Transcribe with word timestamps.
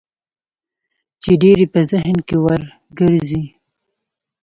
چې 1.21 1.31
ډېر 1.41 1.57
يې 1.63 1.67
په 1.73 1.79
ذهن 1.91 2.17
کې 2.27 2.35
ورګرځي. 2.45 3.43